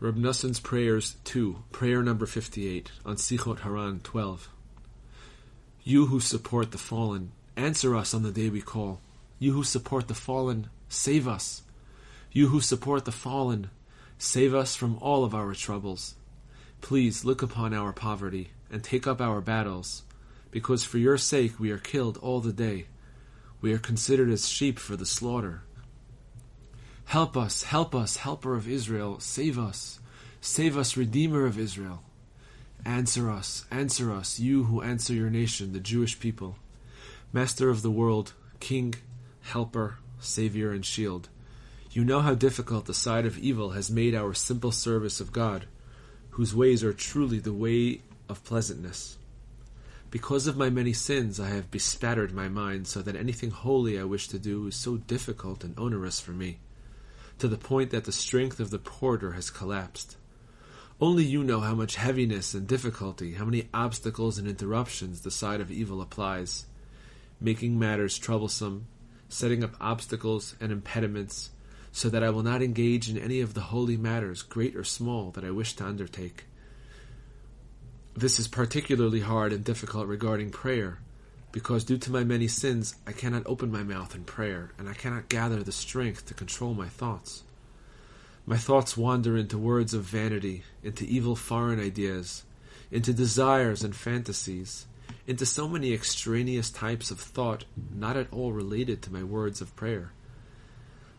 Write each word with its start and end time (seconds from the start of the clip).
Reb 0.00 0.16
Noson's 0.16 0.60
Prayers 0.60 1.16
2, 1.24 1.64
prayer 1.72 2.04
number 2.04 2.24
58, 2.24 2.92
on 3.04 3.16
Sichot 3.16 3.58
Haran 3.62 3.98
12. 4.04 4.48
You 5.82 6.06
who 6.06 6.20
support 6.20 6.70
the 6.70 6.78
fallen, 6.78 7.32
answer 7.56 7.96
us 7.96 8.14
on 8.14 8.22
the 8.22 8.30
day 8.30 8.48
we 8.48 8.60
call. 8.60 9.00
You 9.40 9.54
who 9.54 9.64
support 9.64 10.06
the 10.06 10.14
fallen, 10.14 10.68
save 10.88 11.26
us. 11.26 11.62
You 12.30 12.46
who 12.46 12.60
support 12.60 13.06
the 13.06 13.10
fallen, 13.10 13.70
save 14.18 14.54
us 14.54 14.76
from 14.76 14.98
all 14.98 15.24
of 15.24 15.34
our 15.34 15.52
troubles. 15.52 16.14
Please 16.80 17.24
look 17.24 17.42
upon 17.42 17.74
our 17.74 17.92
poverty 17.92 18.52
and 18.70 18.84
take 18.84 19.08
up 19.08 19.20
our 19.20 19.40
battles, 19.40 20.04
because 20.52 20.84
for 20.84 20.98
your 20.98 21.18
sake 21.18 21.58
we 21.58 21.72
are 21.72 21.78
killed 21.78 22.18
all 22.18 22.38
the 22.38 22.52
day. 22.52 22.86
We 23.60 23.72
are 23.72 23.78
considered 23.78 24.30
as 24.30 24.48
sheep 24.48 24.78
for 24.78 24.94
the 24.94 25.04
slaughter. 25.04 25.62
Help 27.08 27.38
us, 27.38 27.62
help 27.62 27.94
us, 27.94 28.18
helper 28.18 28.54
of 28.54 28.68
Israel, 28.68 29.18
save 29.18 29.58
us. 29.58 29.98
Save 30.42 30.76
us, 30.76 30.94
Redeemer 30.94 31.46
of 31.46 31.58
Israel. 31.58 32.02
Answer 32.84 33.30
us, 33.30 33.64
answer 33.70 34.12
us, 34.12 34.38
you 34.38 34.64
who 34.64 34.82
answer 34.82 35.14
your 35.14 35.30
nation, 35.30 35.72
the 35.72 35.80
Jewish 35.80 36.20
people. 36.20 36.56
Master 37.32 37.70
of 37.70 37.80
the 37.80 37.90
world, 37.90 38.34
King, 38.60 38.94
Helper, 39.40 39.96
Savior, 40.20 40.70
and 40.70 40.84
Shield. 40.84 41.30
You 41.92 42.04
know 42.04 42.20
how 42.20 42.34
difficult 42.34 42.84
the 42.84 42.92
side 42.92 43.24
of 43.24 43.38
evil 43.38 43.70
has 43.70 43.90
made 43.90 44.14
our 44.14 44.34
simple 44.34 44.70
service 44.70 45.18
of 45.18 45.32
God, 45.32 45.64
whose 46.32 46.54
ways 46.54 46.84
are 46.84 46.92
truly 46.92 47.38
the 47.38 47.54
way 47.54 48.02
of 48.28 48.44
pleasantness. 48.44 49.16
Because 50.10 50.46
of 50.46 50.58
my 50.58 50.68
many 50.68 50.92
sins, 50.92 51.40
I 51.40 51.48
have 51.48 51.70
bespattered 51.70 52.34
my 52.34 52.50
mind 52.50 52.86
so 52.86 53.00
that 53.00 53.16
anything 53.16 53.50
holy 53.50 53.98
I 53.98 54.04
wish 54.04 54.28
to 54.28 54.38
do 54.38 54.66
is 54.66 54.76
so 54.76 54.98
difficult 54.98 55.64
and 55.64 55.72
onerous 55.78 56.20
for 56.20 56.32
me 56.32 56.58
to 57.38 57.48
the 57.48 57.56
point 57.56 57.90
that 57.90 58.04
the 58.04 58.12
strength 58.12 58.60
of 58.60 58.70
the 58.70 58.78
porter 58.78 59.32
has 59.32 59.50
collapsed. 59.50 60.16
Only 61.00 61.24
you 61.24 61.44
know 61.44 61.60
how 61.60 61.74
much 61.74 61.94
heaviness 61.94 62.54
and 62.54 62.66
difficulty, 62.66 63.34
how 63.34 63.44
many 63.44 63.68
obstacles 63.72 64.38
and 64.38 64.48
interruptions 64.48 65.20
the 65.20 65.30
side 65.30 65.60
of 65.60 65.70
evil 65.70 66.00
applies, 66.00 66.66
making 67.40 67.78
matters 67.78 68.18
troublesome, 68.18 68.86
setting 69.28 69.62
up 69.62 69.76
obstacles 69.80 70.56
and 70.60 70.72
impediments, 70.72 71.50
so 71.92 72.08
that 72.08 72.24
I 72.24 72.30
will 72.30 72.42
not 72.42 72.62
engage 72.62 73.08
in 73.08 73.16
any 73.16 73.40
of 73.40 73.54
the 73.54 73.60
holy 73.60 73.96
matters, 73.96 74.42
great 74.42 74.74
or 74.74 74.84
small, 74.84 75.30
that 75.32 75.44
I 75.44 75.50
wish 75.50 75.74
to 75.76 75.84
undertake. 75.84 76.44
This 78.16 78.40
is 78.40 78.48
particularly 78.48 79.20
hard 79.20 79.52
and 79.52 79.64
difficult 79.64 80.08
regarding 80.08 80.50
prayer, 80.50 80.98
because 81.52 81.84
due 81.84 81.98
to 81.98 82.12
my 82.12 82.24
many 82.24 82.46
sins, 82.46 82.94
I 83.06 83.12
cannot 83.12 83.46
open 83.46 83.72
my 83.72 83.82
mouth 83.82 84.14
in 84.14 84.24
prayer, 84.24 84.72
and 84.78 84.88
I 84.88 84.94
cannot 84.94 85.28
gather 85.28 85.62
the 85.62 85.72
strength 85.72 86.26
to 86.26 86.34
control 86.34 86.74
my 86.74 86.88
thoughts. 86.88 87.42
My 88.46 88.56
thoughts 88.56 88.96
wander 88.96 89.36
into 89.36 89.58
words 89.58 89.94
of 89.94 90.04
vanity, 90.04 90.62
into 90.82 91.04
evil 91.04 91.36
foreign 91.36 91.80
ideas, 91.80 92.44
into 92.90 93.12
desires 93.12 93.82
and 93.82 93.94
fantasies, 93.94 94.86
into 95.26 95.44
so 95.44 95.68
many 95.68 95.92
extraneous 95.92 96.70
types 96.70 97.10
of 97.10 97.20
thought 97.20 97.64
not 97.94 98.16
at 98.16 98.32
all 98.32 98.52
related 98.52 99.02
to 99.02 99.12
my 99.12 99.22
words 99.22 99.60
of 99.60 99.76
prayer. 99.76 100.12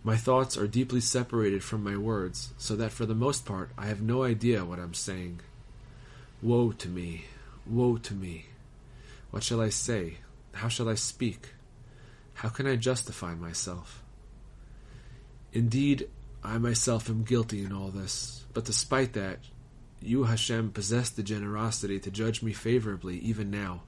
My 0.03 0.15
thoughts 0.15 0.57
are 0.57 0.67
deeply 0.67 1.01
separated 1.01 1.63
from 1.63 1.83
my 1.83 1.97
words, 1.97 2.53
so 2.57 2.75
that 2.75 2.91
for 2.91 3.05
the 3.05 3.13
most 3.13 3.45
part 3.45 3.71
I 3.77 3.87
have 3.87 4.01
no 4.01 4.23
idea 4.23 4.65
what 4.65 4.79
I'm 4.79 4.93
saying. 4.93 5.41
Woe 6.41 6.71
to 6.71 6.87
me! 6.87 7.25
Woe 7.67 7.97
to 7.97 8.13
me! 8.13 8.45
What 9.31 9.43
shall 9.43 9.61
I 9.61 9.69
say? 9.69 10.17
How 10.53 10.67
shall 10.67 10.89
I 10.89 10.95
speak? 10.95 11.49
How 12.33 12.49
can 12.49 12.65
I 12.65 12.75
justify 12.75 13.35
myself? 13.35 14.03
Indeed, 15.53 16.09
I 16.43 16.57
myself 16.57 17.09
am 17.09 17.23
guilty 17.23 17.63
in 17.63 17.73
all 17.73 17.89
this, 17.89 18.45
but 18.53 18.65
despite 18.65 19.13
that, 19.13 19.39
you, 20.01 20.23
Hashem, 20.23 20.71
possess 20.71 21.09
the 21.09 21.23
generosity 21.23 21.99
to 21.99 22.11
judge 22.11 22.41
me 22.41 22.53
favorably 22.53 23.17
even 23.19 23.51
now. 23.51 23.83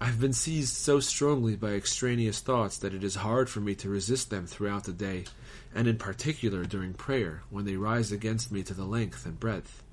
I 0.00 0.06
have 0.06 0.20
been 0.20 0.32
seized 0.32 0.74
so 0.74 0.98
strongly 0.98 1.54
by 1.54 1.74
extraneous 1.74 2.40
thoughts 2.40 2.76
that 2.78 2.92
it 2.92 3.04
is 3.04 3.14
hard 3.14 3.48
for 3.48 3.60
me 3.60 3.76
to 3.76 3.88
resist 3.88 4.30
them 4.30 4.48
throughout 4.48 4.82
the 4.82 4.92
day, 4.92 5.26
and 5.72 5.86
in 5.86 5.96
particular 5.96 6.64
during 6.64 6.92
prayer, 6.92 7.42
when 7.50 7.66
they 7.66 7.76
rise 7.76 8.10
against 8.10 8.50
me 8.50 8.64
to 8.64 8.74
the 8.74 8.84
length 8.84 9.24
and 9.24 9.38
breadth. 9.38 9.84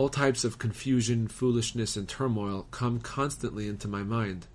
All 0.00 0.08
types 0.08 0.44
of 0.44 0.58
confusion, 0.58 1.28
foolishness, 1.28 1.94
and 1.94 2.08
turmoil 2.08 2.66
come 2.70 3.00
constantly 3.00 3.68
into 3.68 3.86
my 3.86 4.02
mind, 4.02 4.46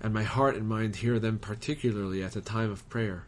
and 0.00 0.14
my 0.14 0.22
heart 0.22 0.56
and 0.56 0.66
mind 0.66 0.96
hear 0.96 1.18
them 1.18 1.38
particularly 1.38 2.22
at 2.22 2.32
the 2.32 2.40
time 2.40 2.70
of 2.70 2.88
prayer. 2.88 3.26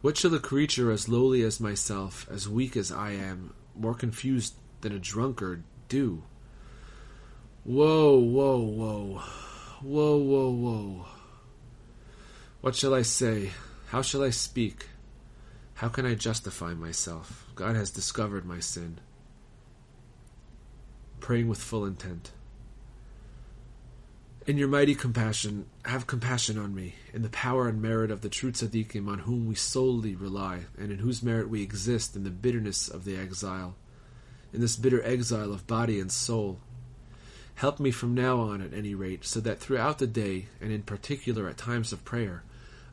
What 0.00 0.16
shall 0.16 0.34
a 0.34 0.40
creature 0.40 0.90
as 0.90 1.08
lowly 1.08 1.42
as 1.42 1.60
myself, 1.60 2.26
as 2.28 2.48
weak 2.48 2.76
as 2.76 2.90
I 2.90 3.12
am, 3.12 3.54
more 3.76 3.94
confused 3.94 4.54
than 4.80 4.92
a 4.92 4.98
drunkard, 4.98 5.62
do? 5.88 6.24
Woe, 7.64 8.18
woe, 8.18 8.58
woe, 8.58 9.22
woe, 9.80 10.16
woe, 10.16 10.50
woe. 10.50 11.06
What 12.62 12.74
shall 12.74 12.94
I 12.94 13.02
say? 13.02 13.52
How 13.90 14.02
shall 14.02 14.24
I 14.24 14.30
speak? 14.30 14.88
How 15.74 15.88
can 15.88 16.04
I 16.04 16.16
justify 16.16 16.74
myself? 16.74 17.46
God 17.54 17.76
has 17.76 17.90
discovered 17.90 18.44
my 18.44 18.58
sin 18.58 18.98
praying 21.20 21.48
with 21.48 21.58
full 21.60 21.84
intent. 21.84 22.32
In 24.46 24.56
your 24.56 24.68
mighty 24.68 24.94
compassion, 24.94 25.66
have 25.84 26.06
compassion 26.06 26.58
on 26.58 26.74
me, 26.74 26.94
in 27.12 27.22
the 27.22 27.28
power 27.28 27.68
and 27.68 27.80
merit 27.80 28.10
of 28.10 28.22
the 28.22 28.30
true 28.30 28.50
tzaddikim 28.50 29.06
on 29.06 29.20
whom 29.20 29.46
we 29.46 29.54
solely 29.54 30.14
rely, 30.14 30.62
and 30.78 30.90
in 30.90 30.98
whose 30.98 31.22
merit 31.22 31.50
we 31.50 31.62
exist 31.62 32.16
in 32.16 32.24
the 32.24 32.30
bitterness 32.30 32.88
of 32.88 33.04
the 33.04 33.16
exile, 33.16 33.76
in 34.52 34.60
this 34.60 34.76
bitter 34.76 35.02
exile 35.04 35.52
of 35.52 35.66
body 35.66 36.00
and 36.00 36.10
soul. 36.10 36.58
Help 37.56 37.78
me 37.78 37.90
from 37.90 38.14
now 38.14 38.40
on, 38.40 38.62
at 38.62 38.72
any 38.72 38.94
rate, 38.94 39.24
so 39.24 39.40
that 39.40 39.60
throughout 39.60 39.98
the 39.98 40.06
day, 40.06 40.46
and 40.60 40.72
in 40.72 40.82
particular 40.82 41.46
at 41.46 41.58
times 41.58 41.92
of 41.92 42.04
prayer, 42.04 42.42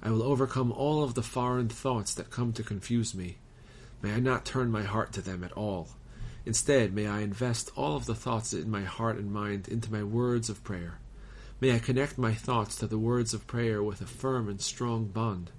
I 0.04 0.12
will 0.12 0.22
overcome 0.22 0.72
all 0.72 1.04
of 1.04 1.14
the 1.14 1.24
foreign 1.24 1.70
thoughts 1.70 2.14
that 2.14 2.30
come 2.30 2.52
to 2.54 2.62
confuse 2.62 3.16
me. 3.16 3.38
May 4.02 4.14
I 4.14 4.20
not 4.20 4.46
turn 4.46 4.70
my 4.70 4.84
heart 4.84 5.14
to 5.14 5.22
them 5.22 5.44
at 5.44 5.54
all 5.54 5.88
Instead, 6.48 6.94
may 6.94 7.06
I 7.06 7.24
invest 7.24 7.72
all 7.76 7.98
of 7.98 8.06
the 8.06 8.16
thoughts 8.16 8.54
in 8.54 8.72
my 8.72 8.84
heart 8.84 9.18
and 9.18 9.30
mind 9.30 9.68
into 9.68 9.92
my 9.92 10.02
words 10.02 10.48
of 10.50 10.64
prayer. 10.64 10.98
May 11.60 11.76
I 11.76 11.80
connect 11.80 12.18
my 12.18 12.34
thoughts 12.34 12.78
to 12.78 12.88
the 12.88 12.98
words 12.98 13.34
of 13.34 13.48
prayer 13.48 13.84
with 13.84 14.00
a 14.00 14.06
firm 14.06 14.48
and 14.48 14.62
strong 14.62 15.08
bond. 15.08 15.52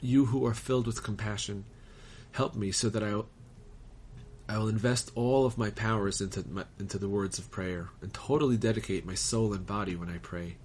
You 0.00 0.24
who 0.24 0.46
are 0.46 0.54
filled 0.54 0.86
with 0.86 1.02
compassion, 1.02 1.66
help 2.32 2.54
me 2.54 2.72
so 2.72 2.88
that 2.88 3.02
I, 3.02 3.20
I 4.48 4.56
will 4.56 4.68
invest 4.68 5.10
all 5.14 5.44
of 5.44 5.58
my 5.58 5.68
powers 5.68 6.22
into, 6.22 6.42
my, 6.48 6.64
into 6.78 6.96
the 6.96 7.10
words 7.10 7.38
of 7.38 7.50
prayer 7.50 7.90
and 8.00 8.14
totally 8.14 8.56
dedicate 8.56 9.04
my 9.04 9.16
soul 9.16 9.52
and 9.52 9.66
body 9.66 9.96
when 9.96 10.08
I 10.08 10.16
pray. 10.16 10.56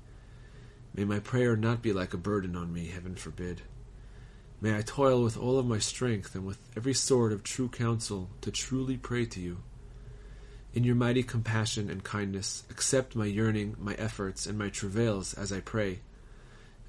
May 0.93 1.03
my 1.03 1.19
prayer 1.19 1.57
not 1.57 1.81
be 1.81 1.91
like 1.91 2.13
a 2.13 2.17
burden 2.17 2.55
on 2.55 2.71
me, 2.71 2.87
heaven 2.87 3.15
forbid. 3.15 3.63
May 4.65 4.75
I 4.75 4.81
toil 4.81 5.21
with 5.21 5.37
all 5.37 5.59
of 5.59 5.67
my 5.67 5.77
strength 5.77 6.33
and 6.33 6.43
with 6.43 6.57
every 6.75 6.95
sword 6.95 7.31
of 7.31 7.43
true 7.43 7.69
counsel 7.69 8.31
to 8.41 8.49
truly 8.49 8.97
pray 8.97 9.27
to 9.27 9.39
you. 9.39 9.57
In 10.73 10.83
your 10.83 10.95
mighty 10.95 11.21
compassion 11.21 11.87
and 11.87 12.03
kindness, 12.03 12.63
accept 12.71 13.15
my 13.15 13.27
yearning, 13.27 13.75
my 13.79 13.93
efforts, 13.93 14.47
and 14.47 14.57
my 14.57 14.69
travails 14.69 15.35
as 15.35 15.53
I 15.53 15.59
pray, 15.59 15.99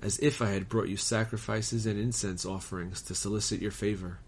as 0.00 0.18
if 0.20 0.40
I 0.40 0.52
had 0.52 0.70
brought 0.70 0.88
you 0.88 0.96
sacrifices 0.96 1.84
and 1.84 2.00
incense 2.00 2.46
offerings 2.46 3.02
to 3.02 3.14
solicit 3.14 3.60
your 3.60 3.72
favor. 3.72 4.20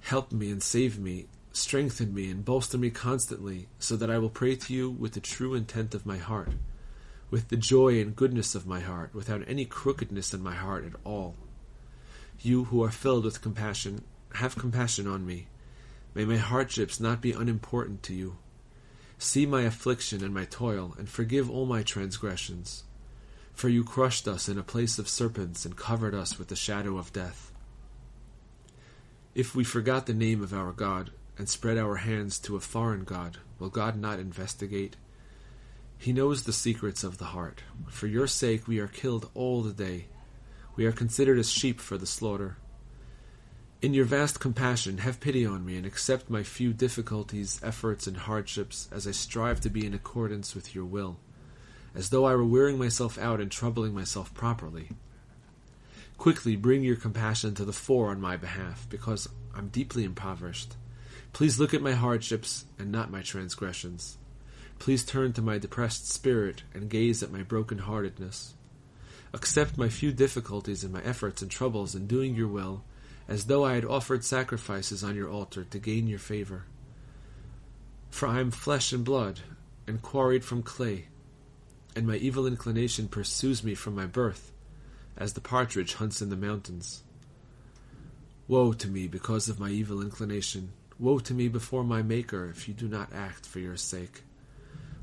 Help 0.00 0.32
me 0.32 0.50
and 0.50 0.60
save 0.60 0.98
me, 0.98 1.26
strengthen 1.52 2.12
me 2.12 2.28
and 2.28 2.44
bolster 2.44 2.76
me 2.76 2.90
constantly, 2.90 3.68
so 3.78 3.94
that 3.94 4.10
I 4.10 4.18
will 4.18 4.30
pray 4.30 4.56
to 4.56 4.74
you 4.74 4.90
with 4.90 5.12
the 5.12 5.20
true 5.20 5.54
intent 5.54 5.94
of 5.94 6.06
my 6.06 6.18
heart 6.18 6.50
with 7.30 7.48
the 7.48 7.56
joy 7.56 8.00
and 8.00 8.16
goodness 8.16 8.54
of 8.54 8.66
my 8.66 8.80
heart, 8.80 9.14
without 9.14 9.42
any 9.46 9.64
crookedness 9.64 10.32
in 10.32 10.42
my 10.42 10.54
heart 10.54 10.84
at 10.84 10.98
all. 11.04 11.34
You 12.40 12.64
who 12.64 12.84
are 12.84 12.90
filled 12.90 13.24
with 13.24 13.42
compassion, 13.42 14.04
have 14.34 14.56
compassion 14.56 15.06
on 15.06 15.26
me. 15.26 15.46
May 16.14 16.24
my 16.24 16.36
hardships 16.36 17.00
not 17.00 17.20
be 17.20 17.32
unimportant 17.32 18.02
to 18.04 18.14
you. 18.14 18.36
See 19.18 19.46
my 19.46 19.62
affliction 19.62 20.22
and 20.22 20.32
my 20.32 20.44
toil, 20.44 20.94
and 20.98 21.08
forgive 21.08 21.50
all 21.50 21.66
my 21.66 21.82
transgressions. 21.82 22.84
For 23.54 23.68
you 23.70 23.84
crushed 23.84 24.28
us 24.28 24.48
in 24.48 24.58
a 24.58 24.62
place 24.62 24.98
of 24.98 25.08
serpents 25.08 25.64
and 25.64 25.76
covered 25.76 26.14
us 26.14 26.38
with 26.38 26.48
the 26.48 26.56
shadow 26.56 26.98
of 26.98 27.12
death. 27.12 27.50
If 29.34 29.54
we 29.54 29.64
forgot 29.64 30.06
the 30.06 30.14
name 30.14 30.42
of 30.42 30.52
our 30.52 30.72
God 30.72 31.10
and 31.38 31.48
spread 31.48 31.78
our 31.78 31.96
hands 31.96 32.38
to 32.40 32.56
a 32.56 32.60
foreign 32.60 33.04
God, 33.04 33.38
will 33.58 33.70
God 33.70 33.98
not 33.98 34.18
investigate? 34.18 34.96
He 35.98 36.12
knows 36.12 36.42
the 36.42 36.52
secrets 36.52 37.02
of 37.02 37.18
the 37.18 37.26
heart. 37.26 37.62
For 37.88 38.06
your 38.06 38.26
sake 38.26 38.68
we 38.68 38.78
are 38.78 38.88
killed 38.88 39.30
all 39.34 39.62
the 39.62 39.72
day. 39.72 40.06
We 40.76 40.86
are 40.86 40.92
considered 40.92 41.38
as 41.38 41.50
sheep 41.50 41.80
for 41.80 41.98
the 41.98 42.06
slaughter. 42.06 42.58
In 43.82 43.92
your 43.92 44.04
vast 44.04 44.40
compassion, 44.40 44.98
have 44.98 45.20
pity 45.20 45.44
on 45.44 45.64
me 45.64 45.76
and 45.76 45.84
accept 45.84 46.30
my 46.30 46.42
few 46.42 46.72
difficulties, 46.72 47.60
efforts, 47.62 48.06
and 48.06 48.16
hardships 48.16 48.88
as 48.90 49.06
I 49.06 49.10
strive 49.10 49.60
to 49.60 49.70
be 49.70 49.84
in 49.84 49.94
accordance 49.94 50.54
with 50.54 50.74
your 50.74 50.84
will, 50.84 51.18
as 51.94 52.10
though 52.10 52.24
I 52.24 52.34
were 52.34 52.44
wearing 52.44 52.78
myself 52.78 53.18
out 53.18 53.40
and 53.40 53.50
troubling 53.50 53.94
myself 53.94 54.32
properly. 54.32 54.90
Quickly 56.16 56.56
bring 56.56 56.82
your 56.82 56.96
compassion 56.96 57.54
to 57.54 57.64
the 57.64 57.72
fore 57.72 58.10
on 58.10 58.20
my 58.20 58.36
behalf, 58.36 58.86
because 58.88 59.28
I'm 59.54 59.68
deeply 59.68 60.04
impoverished. 60.04 60.76
Please 61.34 61.60
look 61.60 61.74
at 61.74 61.82
my 61.82 61.92
hardships 61.92 62.64
and 62.78 62.90
not 62.90 63.10
my 63.10 63.20
transgressions. 63.20 64.16
Please 64.78 65.04
turn 65.04 65.32
to 65.32 65.42
my 65.42 65.58
depressed 65.58 66.08
spirit 66.08 66.62
and 66.74 66.90
gaze 66.90 67.22
at 67.22 67.32
my 67.32 67.42
broken 67.42 67.78
heartedness. 67.78 68.54
Accept 69.32 69.76
my 69.76 69.88
few 69.88 70.12
difficulties 70.12 70.84
and 70.84 70.92
my 70.92 71.02
efforts 71.02 71.42
and 71.42 71.50
troubles 71.50 71.94
in 71.94 72.06
doing 72.06 72.34
your 72.34 72.48
will, 72.48 72.84
as 73.28 73.46
though 73.46 73.64
I 73.64 73.74
had 73.74 73.84
offered 73.84 74.24
sacrifices 74.24 75.02
on 75.02 75.16
your 75.16 75.30
altar 75.30 75.64
to 75.64 75.78
gain 75.78 76.06
your 76.06 76.18
favor. 76.18 76.64
For 78.10 78.28
I 78.28 78.40
am 78.40 78.50
flesh 78.50 78.92
and 78.92 79.04
blood, 79.04 79.40
and 79.86 80.02
quarried 80.02 80.44
from 80.44 80.62
clay, 80.62 81.06
and 81.94 82.06
my 82.06 82.16
evil 82.16 82.46
inclination 82.46 83.08
pursues 83.08 83.64
me 83.64 83.74
from 83.74 83.94
my 83.94 84.06
birth, 84.06 84.52
as 85.16 85.32
the 85.32 85.40
partridge 85.40 85.94
hunts 85.94 86.22
in 86.22 86.30
the 86.30 86.36
mountains. 86.36 87.02
Woe 88.48 88.72
to 88.74 88.88
me 88.88 89.08
because 89.08 89.48
of 89.48 89.58
my 89.58 89.70
evil 89.70 90.00
inclination! 90.00 90.72
Woe 90.98 91.18
to 91.18 91.34
me 91.34 91.48
before 91.48 91.84
my 91.84 92.00
Maker 92.00 92.48
if 92.48 92.68
you 92.68 92.74
do 92.74 92.88
not 92.88 93.12
act 93.12 93.44
for 93.44 93.58
your 93.58 93.76
sake. 93.76 94.22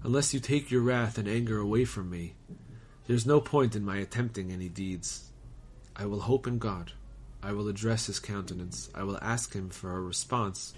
Unless 0.04 0.34
you 0.34 0.42
take 0.42 0.70
your 0.70 0.82
wrath 0.82 1.18
and 1.18 1.30
anger 1.30 1.58
away 1.58 1.86
from 1.86 2.10
me, 2.10 2.34
there 3.08 3.16
is 3.16 3.26
no 3.26 3.40
point 3.40 3.76
in 3.76 3.86
my 3.86 3.98
attempting 3.98 4.52
any 4.52 4.68
deeds. 4.68 5.30
I 5.96 6.06
will 6.06 6.22
hope 6.22 6.46
in 6.46 6.58
God. 6.60 6.92
I 7.42 7.54
will 7.54 7.70
address 7.70 8.08
his 8.08 8.20
countenance. 8.20 8.90
I 8.94 9.04
will 9.04 9.18
ask 9.22 9.54
him 9.54 9.70
for 9.70 9.96
a 9.96 10.02
response 10.02 10.74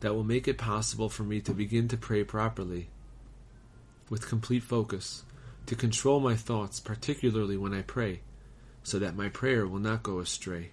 that 0.00 0.14
will 0.14 0.24
make 0.24 0.46
it 0.46 0.58
possible 0.58 1.08
for 1.08 1.24
me 1.24 1.40
to 1.40 1.52
begin 1.52 1.88
to 1.88 1.96
pray 1.96 2.22
properly, 2.22 2.88
with 4.08 4.28
complete 4.28 4.62
focus, 4.62 5.24
to 5.66 5.74
control 5.74 6.20
my 6.20 6.36
thoughts, 6.36 6.78
particularly 6.78 7.56
when 7.56 7.74
I 7.74 7.82
pray, 7.82 8.20
so 8.84 9.00
that 9.00 9.16
my 9.16 9.28
prayer 9.28 9.66
will 9.66 9.80
not 9.80 10.04
go 10.04 10.20
astray. 10.20 10.70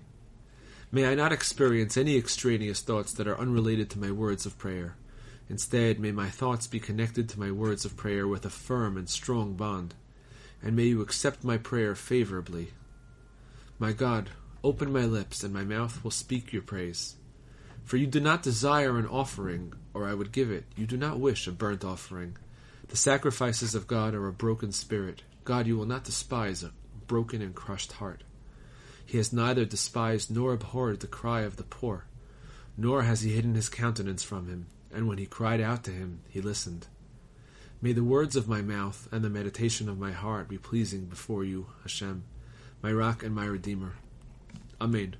May 0.91 1.07
I 1.07 1.15
not 1.15 1.31
experience 1.31 1.97
any 1.97 2.17
extraneous 2.17 2.81
thoughts 2.81 3.13
that 3.13 3.27
are 3.27 3.39
unrelated 3.39 3.89
to 3.91 3.99
my 3.99 4.11
words 4.11 4.45
of 4.45 4.59
prayer. 4.59 4.95
Instead, 5.49 5.99
may 5.99 6.11
my 6.11 6.29
thoughts 6.29 6.67
be 6.67 6.79
connected 6.79 7.27
to 7.29 7.39
my 7.39 7.51
words 7.51 7.85
of 7.85 7.97
prayer 7.97 8.27
with 8.27 8.45
a 8.45 8.49
firm 8.49 8.97
and 8.97 9.09
strong 9.09 9.53
bond, 9.53 9.93
and 10.61 10.75
may 10.75 10.85
you 10.85 11.01
accept 11.01 11.43
my 11.43 11.57
prayer 11.57 11.95
favorably. 11.95 12.71
My 13.77 13.91
God, 13.91 14.29
open 14.63 14.93
my 14.93 15.05
lips, 15.05 15.43
and 15.43 15.53
my 15.53 15.63
mouth 15.63 16.03
will 16.03 16.11
speak 16.11 16.53
your 16.53 16.61
praise. 16.61 17.15
For 17.83 17.97
you 17.97 18.07
do 18.07 18.21
not 18.21 18.43
desire 18.43 18.97
an 18.97 19.07
offering, 19.07 19.73
or 19.93 20.07
I 20.07 20.13
would 20.13 20.31
give 20.31 20.49
it. 20.49 20.63
You 20.77 20.87
do 20.87 20.95
not 20.95 21.19
wish 21.19 21.47
a 21.47 21.51
burnt 21.51 21.83
offering. 21.83 22.37
The 22.87 22.97
sacrifices 22.97 23.75
of 23.75 23.87
God 23.87 24.13
are 24.13 24.27
a 24.27 24.33
broken 24.33 24.71
spirit. 24.71 25.23
God, 25.43 25.67
you 25.67 25.77
will 25.77 25.85
not 25.85 26.05
despise 26.05 26.63
a 26.63 26.71
broken 27.07 27.41
and 27.41 27.53
crushed 27.53 27.93
heart. 27.93 28.23
He 29.05 29.17
has 29.17 29.33
neither 29.33 29.65
despised 29.65 30.33
nor 30.33 30.53
abhorred 30.53 31.01
the 31.01 31.07
cry 31.07 31.41
of 31.41 31.57
the 31.57 31.63
poor, 31.63 32.05
nor 32.77 33.03
has 33.03 33.21
he 33.21 33.33
hidden 33.33 33.55
his 33.55 33.67
countenance 33.67 34.23
from 34.23 34.47
him, 34.47 34.67
and 34.93 35.07
when 35.07 35.17
he 35.17 35.25
cried 35.25 35.61
out 35.61 35.83
to 35.85 35.91
him, 35.91 36.21
he 36.29 36.41
listened. 36.41 36.87
May 37.81 37.91
the 37.91 38.03
words 38.03 38.35
of 38.35 38.47
my 38.47 38.61
mouth 38.61 39.09
and 39.11 39.23
the 39.23 39.29
meditation 39.29 39.89
of 39.89 39.99
my 39.99 40.11
heart 40.11 40.47
be 40.47 40.57
pleasing 40.57 41.05
before 41.05 41.43
you, 41.43 41.67
Hashem, 41.81 42.23
my 42.81 42.91
rock 42.91 43.23
and 43.23 43.35
my 43.35 43.45
redeemer. 43.45 43.93
Amen. 44.79 45.15